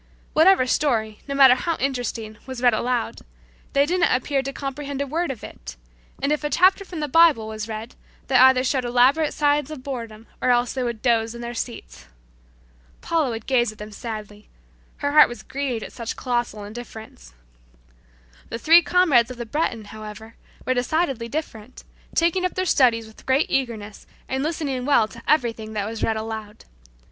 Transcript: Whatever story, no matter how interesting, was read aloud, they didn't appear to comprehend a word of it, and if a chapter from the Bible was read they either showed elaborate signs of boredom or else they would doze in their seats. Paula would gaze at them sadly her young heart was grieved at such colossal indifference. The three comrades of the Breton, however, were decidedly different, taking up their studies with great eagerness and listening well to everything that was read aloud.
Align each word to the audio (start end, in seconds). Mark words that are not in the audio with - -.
Whatever 0.33 0.65
story, 0.65 1.19
no 1.27 1.35
matter 1.35 1.53
how 1.53 1.77
interesting, 1.77 2.39
was 2.47 2.59
read 2.59 2.73
aloud, 2.73 3.21
they 3.73 3.85
didn't 3.85 4.09
appear 4.11 4.41
to 4.41 4.51
comprehend 4.51 4.99
a 4.99 5.05
word 5.05 5.29
of 5.29 5.43
it, 5.43 5.75
and 6.23 6.31
if 6.31 6.43
a 6.43 6.49
chapter 6.49 6.83
from 6.83 7.01
the 7.01 7.07
Bible 7.07 7.47
was 7.47 7.67
read 7.67 7.93
they 8.25 8.33
either 8.33 8.63
showed 8.63 8.83
elaborate 8.83 9.31
signs 9.31 9.69
of 9.69 9.83
boredom 9.83 10.25
or 10.41 10.49
else 10.49 10.73
they 10.73 10.81
would 10.81 11.03
doze 11.03 11.35
in 11.35 11.41
their 11.41 11.53
seats. 11.53 12.07
Paula 13.01 13.29
would 13.29 13.45
gaze 13.45 13.71
at 13.71 13.77
them 13.77 13.91
sadly 13.91 14.49
her 14.97 15.09
young 15.09 15.15
heart 15.17 15.29
was 15.29 15.43
grieved 15.43 15.83
at 15.83 15.93
such 15.93 16.15
colossal 16.15 16.63
indifference. 16.63 17.35
The 18.49 18.57
three 18.57 18.81
comrades 18.81 19.29
of 19.29 19.37
the 19.37 19.45
Breton, 19.45 19.85
however, 19.85 20.35
were 20.65 20.73
decidedly 20.73 21.27
different, 21.29 21.83
taking 22.15 22.43
up 22.43 22.55
their 22.55 22.65
studies 22.65 23.05
with 23.05 23.27
great 23.27 23.51
eagerness 23.51 24.07
and 24.27 24.41
listening 24.41 24.83
well 24.87 25.07
to 25.09 25.21
everything 25.27 25.73
that 25.73 25.87
was 25.87 26.01
read 26.01 26.17
aloud. 26.17 26.65